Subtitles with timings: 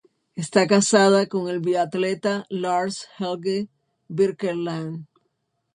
[0.43, 3.69] Está casada con el biatleta Lars Helge
[4.07, 5.05] Birkeland.